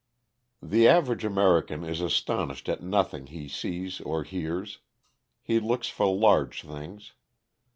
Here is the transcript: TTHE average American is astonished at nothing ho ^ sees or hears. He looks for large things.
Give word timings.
TTHE 0.65 0.87
average 0.87 1.23
American 1.23 1.83
is 1.83 2.01
astonished 2.01 2.67
at 2.67 2.81
nothing 2.81 3.27
ho 3.27 3.33
^ 3.37 3.49
sees 3.51 4.01
or 4.01 4.23
hears. 4.23 4.79
He 5.43 5.59
looks 5.59 5.89
for 5.89 6.07
large 6.07 6.63
things. 6.63 7.13